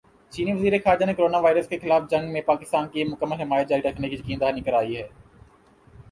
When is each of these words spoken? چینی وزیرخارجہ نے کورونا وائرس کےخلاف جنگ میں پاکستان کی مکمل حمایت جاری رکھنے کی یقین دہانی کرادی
چینی 0.33 0.53
وزیرخارجہ 0.53 1.05
نے 1.07 1.13
کورونا 1.13 1.39
وائرس 1.41 1.67
کےخلاف 1.69 2.03
جنگ 2.11 2.31
میں 2.33 2.41
پاکستان 2.45 2.87
کی 2.93 3.03
مکمل 3.11 3.41
حمایت 3.41 3.69
جاری 3.69 3.81
رکھنے 3.87 4.09
کی 4.09 4.15
یقین 4.15 4.39
دہانی 4.41 4.61
کرادی 4.65 4.95